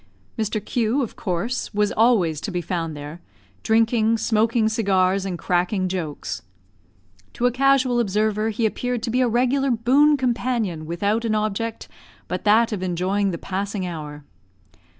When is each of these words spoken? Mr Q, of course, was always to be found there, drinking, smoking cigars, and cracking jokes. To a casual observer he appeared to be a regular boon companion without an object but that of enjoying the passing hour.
Mr 0.35 0.59
Q, 0.65 1.03
of 1.03 1.15
course, 1.15 1.75
was 1.75 1.91
always 1.91 2.41
to 2.41 2.49
be 2.49 2.59
found 2.59 2.97
there, 2.97 3.21
drinking, 3.61 4.17
smoking 4.17 4.67
cigars, 4.67 5.27
and 5.27 5.37
cracking 5.37 5.87
jokes. 5.87 6.41
To 7.33 7.45
a 7.45 7.51
casual 7.51 7.99
observer 7.99 8.49
he 8.49 8.65
appeared 8.65 9.03
to 9.03 9.11
be 9.11 9.21
a 9.21 9.27
regular 9.27 9.69
boon 9.69 10.17
companion 10.17 10.87
without 10.87 11.23
an 11.23 11.35
object 11.35 11.87
but 12.27 12.45
that 12.45 12.71
of 12.71 12.81
enjoying 12.81 13.29
the 13.29 13.37
passing 13.37 13.85
hour. 13.85 14.23